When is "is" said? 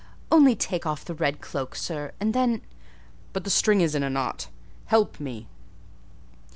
3.81-3.93